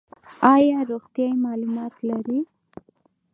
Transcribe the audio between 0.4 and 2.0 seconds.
ایا روغتیایی معلومات